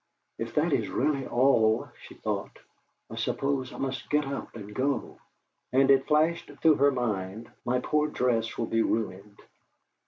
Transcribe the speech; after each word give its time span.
'.f 0.39 0.51
that 0.55 0.73
is 0.73 0.89
really 0.89 1.27
all,' 1.27 1.87
she 2.07 2.15
thought, 2.15 2.57
'I 3.11 3.17
suppose 3.17 3.71
I 3.71 3.77
must 3.77 4.09
get 4.09 4.25
up 4.25 4.55
and 4.55 4.73
go!' 4.73 5.19
And 5.71 5.91
it 5.91 6.07
flashed 6.07 6.49
through 6.63 6.77
her 6.77 6.91
mind: 6.91 7.51
'My 7.65 7.81
poor 7.81 8.07
dress 8.07 8.57
will 8.57 8.65
be 8.65 8.81
ruined!' 8.81 9.39